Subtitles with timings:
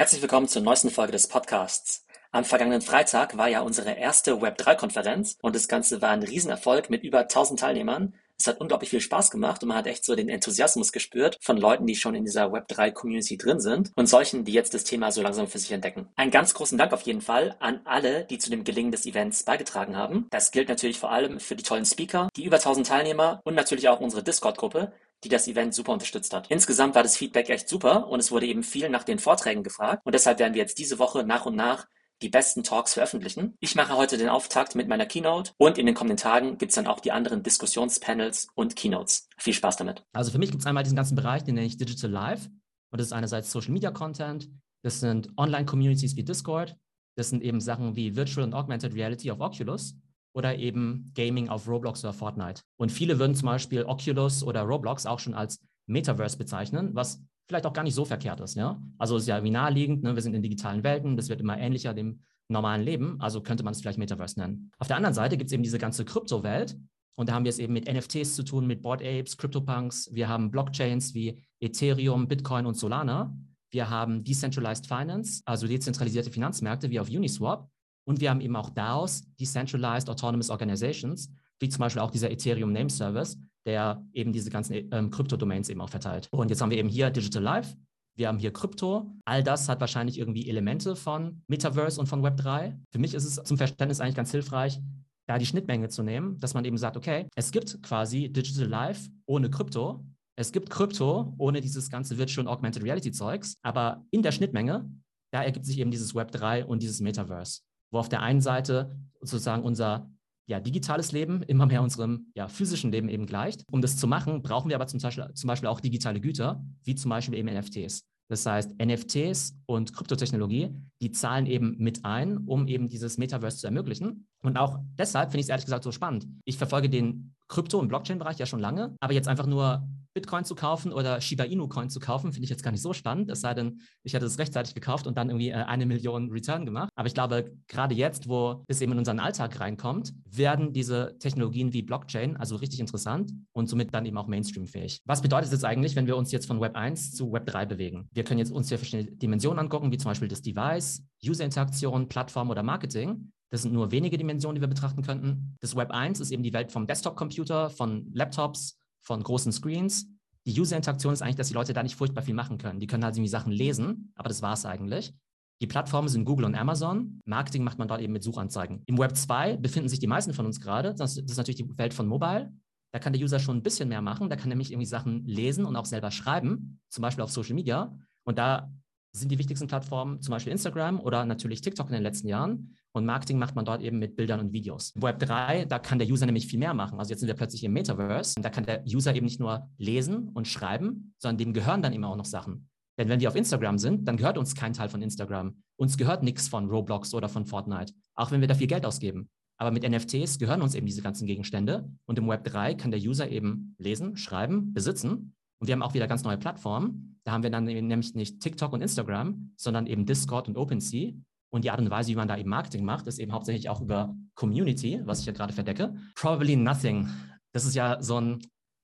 [0.00, 2.06] Herzlich willkommen zur neuesten Folge des Podcasts.
[2.32, 7.04] Am vergangenen Freitag war ja unsere erste Web3-Konferenz und das Ganze war ein Riesenerfolg mit
[7.04, 8.14] über 1000 Teilnehmern.
[8.38, 11.58] Es hat unglaublich viel Spaß gemacht und man hat echt so den Enthusiasmus gespürt von
[11.58, 15.20] Leuten, die schon in dieser Web3-Community drin sind und solchen, die jetzt das Thema so
[15.20, 16.08] langsam für sich entdecken.
[16.16, 19.42] Einen ganz großen Dank auf jeden Fall an alle, die zu dem Gelingen des Events
[19.42, 20.28] beigetragen haben.
[20.30, 23.90] Das gilt natürlich vor allem für die tollen Speaker, die über 1000 Teilnehmer und natürlich
[23.90, 24.94] auch unsere Discord-Gruppe,
[25.24, 26.50] die das Event super unterstützt hat.
[26.50, 30.02] Insgesamt war das Feedback echt super und es wurde eben viel nach den Vorträgen gefragt
[30.04, 31.86] und deshalb werden wir jetzt diese Woche nach und nach
[32.22, 33.54] die besten Talks veröffentlichen.
[33.60, 36.76] Ich mache heute den Auftakt mit meiner Keynote und in den kommenden Tagen gibt es
[36.76, 39.28] dann auch die anderen Diskussionspanels und Keynotes.
[39.38, 40.04] Viel Spaß damit.
[40.12, 42.50] Also für mich gibt es einmal diesen ganzen Bereich, den nenne ich Digital Life.
[42.90, 44.50] Und das ist einerseits Social Media Content,
[44.82, 46.76] das sind Online-Communities wie Discord,
[47.16, 49.94] das sind eben Sachen wie Virtual und Augmented Reality auf Oculus
[50.32, 52.62] oder eben Gaming auf Roblox oder Fortnite.
[52.76, 57.66] Und viele würden zum Beispiel Oculus oder Roblox auch schon als Metaverse bezeichnen, was vielleicht
[57.66, 58.54] auch gar nicht so verkehrt ist.
[58.54, 58.80] Ja?
[58.98, 60.14] Also es ist ja wie naheliegend, ne?
[60.14, 63.72] wir sind in digitalen Welten, das wird immer ähnlicher dem normalen Leben, also könnte man
[63.72, 64.70] es vielleicht Metaverse nennen.
[64.78, 66.76] Auf der anderen Seite gibt es eben diese ganze Kryptowelt
[67.16, 70.28] und da haben wir es eben mit NFTs zu tun, mit Board Apes, CryptoPunks, wir
[70.28, 73.36] haben Blockchains wie Ethereum, Bitcoin und Solana.
[73.70, 77.68] Wir haben Decentralized Finance, also dezentralisierte Finanzmärkte wie auf Uniswap.
[78.04, 82.72] Und wir haben eben auch DAOs, Decentralized Autonomous Organizations, wie zum Beispiel auch dieser Ethereum
[82.72, 86.28] Name Service, der eben diese ganzen ähm, Krypto-Domains eben auch verteilt.
[86.30, 87.76] Und jetzt haben wir eben hier Digital Life,
[88.16, 89.10] wir haben hier Krypto.
[89.24, 92.76] All das hat wahrscheinlich irgendwie Elemente von Metaverse und von Web3.
[92.90, 94.78] Für mich ist es zum Verständnis eigentlich ganz hilfreich,
[95.26, 99.10] da die Schnittmenge zu nehmen, dass man eben sagt, okay, es gibt quasi Digital Life
[99.26, 100.04] ohne Krypto.
[100.36, 104.90] Es gibt Krypto ohne dieses ganze Virtual und Augmented Reality Zeugs, aber in der Schnittmenge,
[105.32, 107.60] da ergibt sich eben dieses Web3 und dieses Metaverse,
[107.90, 110.10] wo auf der einen Seite sozusagen unser
[110.46, 113.62] ja, digitales Leben immer mehr unserem ja, physischen Leben eben gleicht.
[113.70, 116.96] Um das zu machen, brauchen wir aber zum Beispiel, zum Beispiel auch digitale Güter, wie
[116.96, 118.04] zum Beispiel eben NFTs.
[118.28, 120.70] Das heißt, NFTs und Kryptotechnologie,
[121.02, 124.28] die zahlen eben mit ein, um eben dieses Metaverse zu ermöglichen.
[124.42, 126.26] Und auch deshalb finde ich es ehrlich gesagt so spannend.
[126.44, 130.54] Ich verfolge den Krypto- und Blockchain-Bereich ja schon lange, aber jetzt einfach nur Bitcoin zu
[130.54, 133.30] kaufen oder Shiba Inu Coin zu kaufen, finde ich jetzt gar nicht so spannend.
[133.30, 136.64] Es sei denn, ich hätte es rechtzeitig gekauft und dann irgendwie äh, eine Million Return
[136.64, 136.90] gemacht.
[136.94, 141.72] Aber ich glaube, gerade jetzt, wo es eben in unseren Alltag reinkommt, werden diese Technologien
[141.72, 145.00] wie Blockchain also richtig interessant und somit dann eben auch Mainstream-fähig.
[145.04, 148.08] Was bedeutet das eigentlich, wenn wir uns jetzt von Web 1 zu Web 3 bewegen?
[148.12, 152.50] Wir können jetzt uns hier verschiedene Dimensionen angucken, wie zum Beispiel das Device, User-Interaktion, Plattform
[152.50, 153.32] oder Marketing.
[153.50, 155.56] Das sind nur wenige Dimensionen, die wir betrachten könnten.
[155.60, 160.06] Das Web 1 ist eben die Welt vom Desktop-Computer, von Laptops, von großen Screens.
[160.46, 162.80] Die User-Interaktion ist eigentlich, dass die Leute da nicht furchtbar viel machen können.
[162.80, 165.12] Die können halt irgendwie Sachen lesen, aber das war es eigentlich.
[165.60, 167.20] Die Plattformen sind Google und Amazon.
[167.26, 168.82] Marketing macht man dort eben mit Suchanzeigen.
[168.86, 170.94] Im Web 2 befinden sich die meisten von uns gerade.
[170.94, 172.50] Das, ist natürlich die Welt von Mobile.
[172.92, 174.30] Da kann der User schon ein bisschen mehr machen.
[174.30, 177.94] Da kann nämlich irgendwie Sachen lesen und auch selber schreiben, zum Beispiel auf Social Media.
[178.24, 178.72] Und da
[179.12, 182.76] sind die wichtigsten Plattformen zum Beispiel Instagram oder natürlich TikTok in den letzten Jahren.
[182.92, 184.92] Und Marketing macht man dort eben mit Bildern und Videos.
[184.96, 186.98] Web 3, da kann der User nämlich viel mehr machen.
[186.98, 188.34] Also jetzt sind wir plötzlich im Metaverse.
[188.36, 191.92] Und da kann der User eben nicht nur lesen und schreiben, sondern dem gehören dann
[191.92, 192.68] immer auch noch Sachen.
[192.98, 195.62] Denn wenn wir auf Instagram sind, dann gehört uns kein Teil von Instagram.
[195.76, 199.30] Uns gehört nichts von Roblox oder von Fortnite, auch wenn wir da viel Geld ausgeben.
[199.56, 201.88] Aber mit NFTs gehören uns eben diese ganzen Gegenstände.
[202.06, 205.34] Und im Web 3 kann der User eben lesen, schreiben, besitzen.
[205.58, 207.18] Und wir haben auch wieder ganz neue Plattformen.
[207.24, 211.12] Da haben wir dann nämlich nicht TikTok und Instagram, sondern eben Discord und OpenSea.
[211.50, 213.80] Und die Art und Weise, wie man da eben Marketing macht, ist eben hauptsächlich auch
[213.80, 215.94] über Community, was ich ja gerade verdecke.
[216.14, 217.08] Probably nothing.
[217.52, 218.38] Das ist ja so ein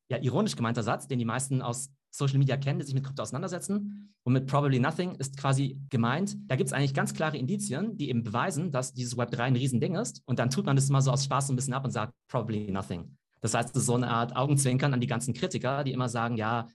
[0.08, 3.22] ja, ironisch gemeinter Satz, den die meisten aus Social Media kennen, die sich mit Krypto
[3.22, 4.14] auseinandersetzen.
[4.22, 8.08] Und mit Probably Nothing ist quasi gemeint, da gibt es eigentlich ganz klare Indizien, die
[8.08, 10.22] eben beweisen, dass dieses Web3 ein Riesending ist.
[10.26, 12.12] Und dann tut man das immer so aus Spaß so ein bisschen ab und sagt
[12.28, 13.16] Probably Nothing.
[13.40, 16.36] Das heißt, es ist so eine Art Augenzwinkern an die ganzen Kritiker, die immer sagen,
[16.36, 16.66] ja,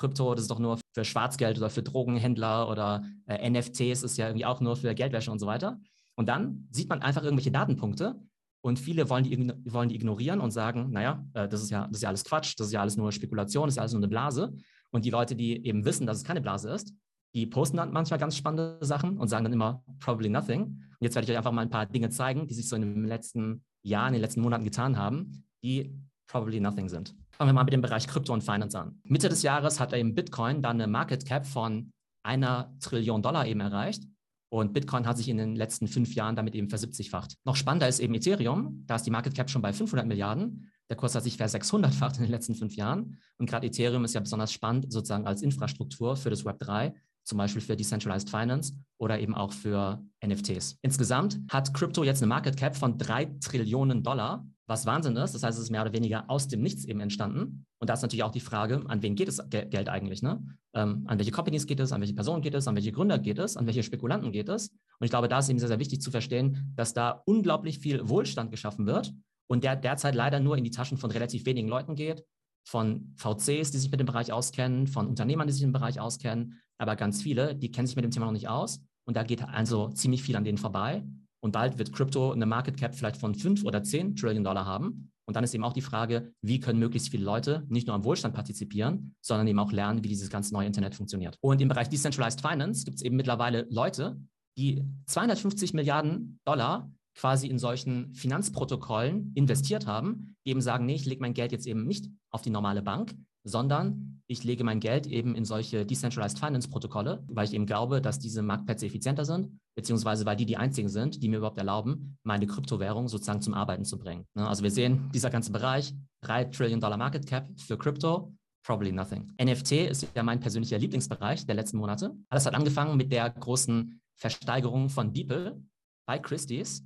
[0.00, 4.26] Krypto, das ist doch nur für Schwarzgeld oder für Drogenhändler oder äh, NFTs ist ja
[4.26, 5.78] irgendwie auch nur für Geldwäsche und so weiter.
[6.16, 8.20] Und dann sieht man einfach irgendwelche Datenpunkte
[8.62, 11.98] und viele wollen die, wollen die ignorieren und sagen, naja, äh, das, ist ja, das
[11.98, 14.00] ist ja alles Quatsch, das ist ja alles nur Spekulation, das ist ja alles nur
[14.00, 14.54] eine Blase.
[14.90, 16.92] Und die Leute, die eben wissen, dass es keine Blase ist,
[17.34, 20.62] die posten dann manchmal ganz spannende Sachen und sagen dann immer probably nothing.
[20.62, 22.82] Und jetzt werde ich euch einfach mal ein paar Dinge zeigen, die sich so in
[22.82, 25.94] den letzten Jahren, in den letzten Monaten getan haben, die
[26.30, 27.14] probably nothing sind.
[27.32, 29.00] Fangen wir mal mit dem Bereich Krypto und Finance an.
[29.04, 31.92] Mitte des Jahres hat eben Bitcoin dann eine Market Cap von
[32.22, 34.04] einer Trillion Dollar eben erreicht.
[34.52, 37.36] Und Bitcoin hat sich in den letzten fünf Jahren damit eben versiebzigfacht.
[37.44, 38.84] Noch spannender ist eben Ethereum.
[38.86, 40.70] Da ist die Market Cap schon bei 500 Milliarden.
[40.88, 43.18] Der Kurs hat sich ver 600-facht in den letzten fünf Jahren.
[43.38, 46.94] Und gerade Ethereum ist ja besonders spannend sozusagen als Infrastruktur für das Web 3,
[47.30, 50.76] zum Beispiel für Decentralized Finance oder eben auch für NFTs.
[50.82, 55.34] Insgesamt hat Crypto jetzt eine Market Cap von drei Trillionen Dollar was Wahnsinn ist.
[55.34, 57.66] Das heißt, es ist mehr oder weniger aus dem Nichts eben entstanden.
[57.80, 60.22] Und da ist natürlich auch die Frage, an wen geht das Geld eigentlich?
[60.22, 60.40] Ne?
[60.74, 61.90] Ähm, an welche Companies geht es?
[61.92, 62.68] An welche Personen geht es?
[62.68, 63.56] An welche Gründer geht es?
[63.56, 64.68] An welche Spekulanten geht es?
[64.68, 68.08] Und ich glaube, da ist eben sehr, sehr wichtig zu verstehen, dass da unglaublich viel
[68.08, 69.12] Wohlstand geschaffen wird
[69.48, 72.24] und der derzeit leider nur in die Taschen von relativ wenigen Leuten geht,
[72.64, 76.60] von VCs, die sich mit dem Bereich auskennen, von Unternehmern, die sich im Bereich auskennen,
[76.78, 78.82] aber ganz viele, die kennen sich mit dem Thema noch nicht aus.
[79.06, 81.04] Und da geht also ziemlich viel an denen vorbei.
[81.42, 85.10] Und bald wird Krypto eine Market Cap vielleicht von 5 oder 10 Trillion Dollar haben.
[85.26, 88.04] Und dann ist eben auch die Frage, wie können möglichst viele Leute nicht nur am
[88.04, 91.36] Wohlstand partizipieren, sondern eben auch lernen, wie dieses ganze neue Internet funktioniert.
[91.40, 94.20] Und im Bereich Decentralized Finance gibt es eben mittlerweile Leute,
[94.58, 101.06] die 250 Milliarden Dollar quasi in solchen Finanzprotokollen investiert haben, die eben sagen, nee, ich
[101.06, 103.14] lege mein Geld jetzt eben nicht auf die normale Bank,
[103.44, 108.00] sondern ich lege mein Geld eben in solche Decentralized Finance Protokolle, weil ich eben glaube,
[108.00, 112.18] dass diese Marktplätze effizienter sind, beziehungsweise weil die die einzigen sind, die mir überhaupt erlauben,
[112.22, 114.26] meine Kryptowährung sozusagen zum Arbeiten zu bringen.
[114.34, 118.92] Ne, also wir sehen, dieser ganze Bereich, 3 Trillion Dollar Market Cap für Krypto, probably
[118.92, 119.32] nothing.
[119.42, 122.14] NFT ist ja mein persönlicher Lieblingsbereich der letzten Monate.
[122.28, 125.62] Alles hat angefangen mit der großen Versteigerung von Beeple
[126.06, 126.84] bei Christie's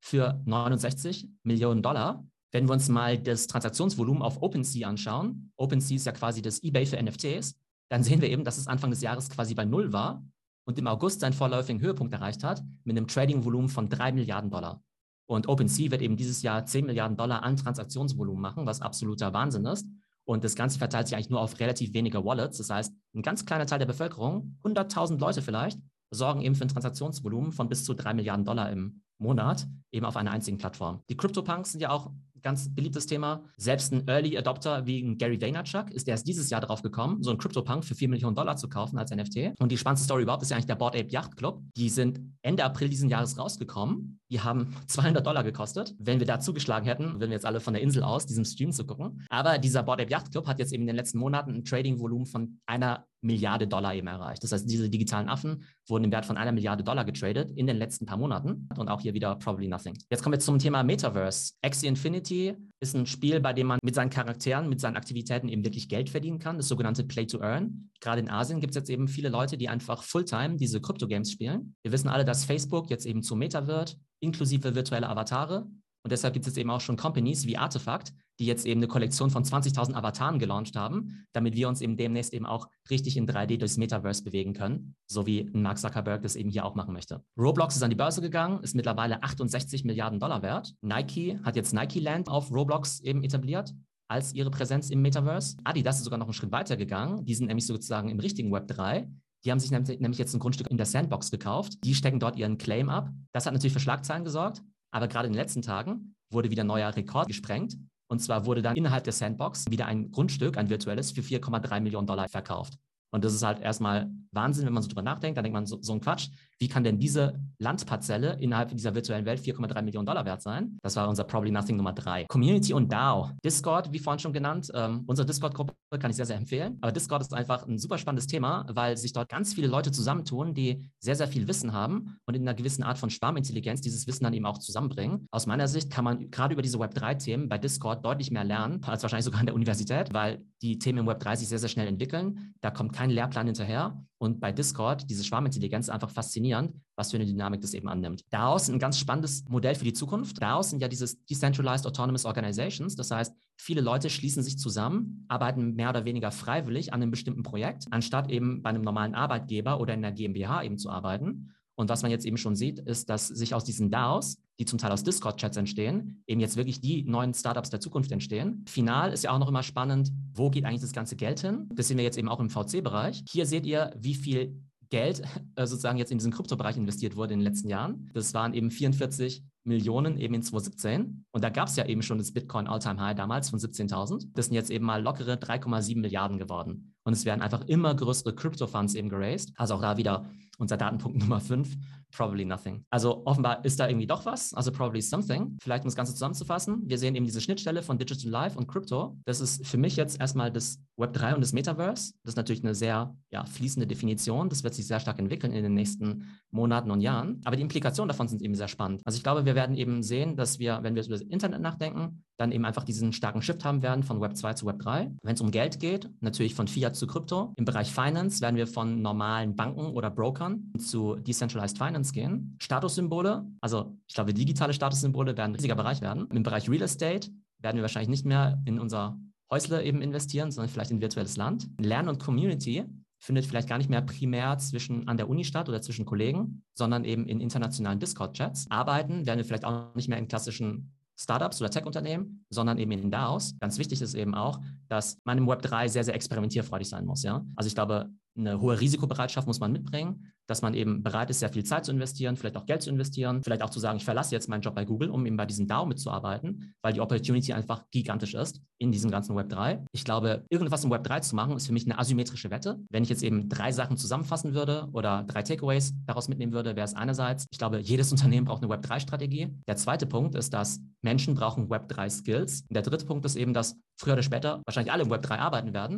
[0.00, 2.24] für 69 Millionen Dollar.
[2.50, 6.86] Wenn wir uns mal das Transaktionsvolumen auf OpenSea anschauen, OpenSea ist ja quasi das eBay
[6.86, 7.58] für NFTs,
[7.90, 10.24] dann sehen wir eben, dass es Anfang des Jahres quasi bei Null war
[10.66, 14.82] und im August seinen vorläufigen Höhepunkt erreicht hat mit einem Trading-Volumen von 3 Milliarden Dollar.
[15.26, 19.66] Und OpenSea wird eben dieses Jahr 10 Milliarden Dollar an Transaktionsvolumen machen, was absoluter Wahnsinn
[19.66, 19.86] ist.
[20.24, 22.58] Und das Ganze verteilt sich eigentlich nur auf relativ wenige Wallets.
[22.58, 25.78] Das heißt, ein ganz kleiner Teil der Bevölkerung, 100.000 Leute vielleicht,
[26.10, 30.16] sorgen eben für ein Transaktionsvolumen von bis zu 3 Milliarden Dollar im Monat eben auf
[30.16, 31.02] einer einzigen Plattform.
[31.08, 32.10] Die CryptoPunks sind ja auch
[32.42, 33.42] ganz beliebtes Thema.
[33.56, 37.38] Selbst ein Early Adopter wie Gary Vaynerchuk ist erst dieses Jahr darauf gekommen, so ein
[37.38, 39.58] CryptoPunk für 4 Millionen Dollar zu kaufen als NFT.
[39.58, 41.62] Und die spannendste Story überhaupt ist ja eigentlich der Board Ape Yacht Club.
[41.76, 44.20] Die sind Ende April diesen Jahres rausgekommen.
[44.30, 45.94] Die haben 200 Dollar gekostet.
[45.98, 48.72] Wenn wir da zugeschlagen hätten, würden wir jetzt alle von der Insel aus diesem Stream
[48.72, 49.24] zu gucken.
[49.28, 52.26] Aber dieser Board Ape Yacht Club hat jetzt eben in den letzten Monaten ein Trading-Volumen
[52.26, 54.42] von einer Milliarde Dollar eben erreicht.
[54.44, 57.76] Das heißt, diese digitalen Affen wurden im Wert von einer Milliarde Dollar getradet in den
[57.76, 59.96] letzten paar Monaten und auch hier wieder probably nothing.
[60.10, 61.54] Jetzt kommen wir zum Thema Metaverse.
[61.62, 65.64] Axie Infinity ist ein Spiel, bei dem man mit seinen Charakteren, mit seinen Aktivitäten eben
[65.64, 67.90] wirklich Geld verdienen kann, das sogenannte Play to Earn.
[68.00, 71.74] Gerade in Asien gibt es jetzt eben viele Leute, die einfach Fulltime diese Krypto-Games spielen.
[71.82, 75.66] Wir wissen alle, dass Facebook jetzt eben zu Meta wird, inklusive virtuelle Avatare.
[76.08, 78.88] Und deshalb gibt es jetzt eben auch schon Companies wie Artefakt, die jetzt eben eine
[78.88, 83.28] Kollektion von 20.000 Avataren gelauncht haben, damit wir uns eben demnächst eben auch richtig in
[83.28, 87.22] 3D durchs Metaverse bewegen können, so wie Mark Zuckerberg das eben hier auch machen möchte.
[87.36, 90.72] Roblox ist an die Börse gegangen, ist mittlerweile 68 Milliarden Dollar wert.
[90.80, 93.74] Nike hat jetzt Nike Land auf Roblox eben etabliert
[94.10, 95.58] als ihre Präsenz im Metaverse.
[95.64, 97.26] Adidas ist sogar noch einen Schritt weiter gegangen.
[97.26, 99.06] Die sind nämlich sozusagen im richtigen Web 3.
[99.44, 101.74] Die haben sich nämlich jetzt ein Grundstück in der Sandbox gekauft.
[101.84, 103.10] Die stecken dort ihren Claim ab.
[103.32, 104.62] Das hat natürlich für Schlagzeilen gesorgt.
[104.90, 107.76] Aber gerade in den letzten Tagen wurde wieder ein neuer Rekord gesprengt.
[108.10, 112.06] Und zwar wurde dann innerhalb der Sandbox wieder ein Grundstück, ein virtuelles, für 4,3 Millionen
[112.06, 112.74] Dollar verkauft.
[113.10, 115.36] Und das ist halt erstmal Wahnsinn, wenn man so drüber nachdenkt.
[115.36, 116.28] Dann denkt man so, so ein Quatsch.
[116.60, 120.78] Wie kann denn diese Landparzelle innerhalb dieser virtuellen Welt 4,3 Millionen Dollar wert sein?
[120.82, 122.24] Das war unser Probably Nothing Nummer drei.
[122.24, 123.30] Community und DAO.
[123.44, 124.70] Discord, wie vorhin schon genannt.
[124.74, 126.78] Ähm, unsere Discord-Gruppe kann ich sehr, sehr empfehlen.
[126.80, 130.52] Aber Discord ist einfach ein super spannendes Thema, weil sich dort ganz viele Leute zusammentun,
[130.52, 134.24] die sehr, sehr viel Wissen haben und in einer gewissen Art von Schwarmintelligenz dieses Wissen
[134.24, 135.28] dann eben auch zusammenbringen.
[135.30, 139.02] Aus meiner Sicht kann man gerade über diese Web3-Themen bei Discord deutlich mehr lernen, als
[139.02, 142.54] wahrscheinlich sogar an der Universität, weil die Themen im Web3 sich sehr, sehr schnell entwickeln.
[142.60, 144.02] Da kommt kein Lehrplan hinterher.
[144.18, 148.24] Und bei Discord, diese Schwarmintelligenz, einfach faszinierend, was für eine Dynamik das eben annimmt.
[148.30, 150.42] Daraus ein ganz spannendes Modell für die Zukunft.
[150.42, 152.96] Daraus sind ja diese Decentralized Autonomous Organizations.
[152.96, 157.44] Das heißt, viele Leute schließen sich zusammen, arbeiten mehr oder weniger freiwillig an einem bestimmten
[157.44, 161.54] Projekt, anstatt eben bei einem normalen Arbeitgeber oder in der GmbH eben zu arbeiten.
[161.78, 164.80] Und was man jetzt eben schon sieht, ist, dass sich aus diesen DAOs, die zum
[164.80, 168.64] Teil aus Discord-Chats entstehen, eben jetzt wirklich die neuen Startups der Zukunft entstehen.
[168.66, 171.68] Final ist ja auch noch immer spannend, wo geht eigentlich das ganze Geld hin?
[171.72, 173.22] Das sehen wir jetzt eben auch im VC-Bereich.
[173.30, 175.22] Hier seht ihr, wie viel Geld
[175.54, 178.10] äh, sozusagen jetzt in diesen Kryptobereich investiert wurde in den letzten Jahren.
[178.12, 181.26] Das waren eben 44 Millionen eben in 2017.
[181.30, 184.30] Und da gab es ja eben schon das Bitcoin All-Time High damals von 17.000.
[184.34, 186.94] Das sind jetzt eben mal lockere 3,7 Milliarden geworden.
[187.08, 189.54] Und es werden einfach immer größere Crypto-Funds eben geraced.
[189.56, 190.26] Also auch da wieder
[190.58, 191.74] unser Datenpunkt Nummer 5
[192.10, 192.84] probably nothing.
[192.90, 195.56] Also offenbar ist da irgendwie doch was, also probably something.
[195.58, 199.16] Vielleicht um das Ganze zusammenzufassen, wir sehen eben diese Schnittstelle von Digital Life und Crypto.
[199.24, 202.12] Das ist für mich jetzt erstmal das Web3 und das Metaverse.
[202.22, 204.50] Das ist natürlich eine sehr ja, fließende Definition.
[204.50, 207.40] Das wird sich sehr stark entwickeln in den nächsten Monaten und Jahren.
[207.44, 209.00] Aber die Implikationen davon sind eben sehr spannend.
[209.06, 212.24] Also ich glaube, wir werden eben sehen, dass wir, wenn wir über das Internet nachdenken,
[212.38, 215.10] dann eben einfach diesen starken Shift haben werden von Web 2 zu Web 3.
[215.22, 217.52] Wenn es um Geld geht, natürlich von Fiat zu Krypto.
[217.56, 222.56] Im Bereich Finance werden wir von normalen Banken oder Brokern zu Decentralized Finance gehen.
[222.62, 226.28] Statussymbole, also ich glaube, digitale Statussymbole werden ein riesiger Bereich werden.
[226.32, 227.28] Im Bereich Real Estate
[227.58, 229.18] werden wir wahrscheinlich nicht mehr in unser
[229.50, 231.68] Häusle eben investieren, sondern vielleicht in virtuelles Land.
[231.80, 232.84] Lernen und Community
[233.18, 237.04] findet vielleicht gar nicht mehr primär zwischen an der Uni statt oder zwischen Kollegen, sondern
[237.04, 238.70] eben in internationalen Discord-Chats.
[238.70, 243.10] Arbeiten werden wir vielleicht auch nicht mehr in klassischen Startups oder Tech-Unternehmen, sondern eben in
[243.10, 243.58] DAOs.
[243.58, 247.24] Ganz wichtig ist eben auch, dass man im Web 3 sehr, sehr experimentierfreudig sein muss.
[247.24, 247.44] Ja?
[247.56, 251.50] Also ich glaube, eine hohe Risikobereitschaft muss man mitbringen, dass man eben bereit ist, sehr
[251.50, 254.34] viel Zeit zu investieren, vielleicht auch Geld zu investieren, vielleicht auch zu sagen, ich verlasse
[254.34, 257.84] jetzt meinen Job bei Google, um eben bei diesem DAO mitzuarbeiten, weil die Opportunity einfach
[257.90, 259.84] gigantisch ist in diesem ganzen Web 3.
[259.92, 262.78] Ich glaube, irgendwas im Web 3 zu machen, ist für mich eine asymmetrische Wette.
[262.90, 266.84] Wenn ich jetzt eben drei Sachen zusammenfassen würde oder drei Takeaways daraus mitnehmen würde, wäre
[266.84, 269.48] es einerseits, ich glaube, jedes Unternehmen braucht eine Web 3-Strategie.
[269.66, 272.62] Der zweite Punkt ist, dass Menschen brauchen Web 3 Skills.
[272.62, 275.38] Und der dritte Punkt ist eben, dass früher oder später wahrscheinlich alle im Web 3
[275.38, 275.96] arbeiten werden